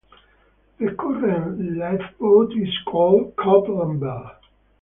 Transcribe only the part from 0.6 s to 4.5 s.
The current lifeboat is called 'Copeland Bell'.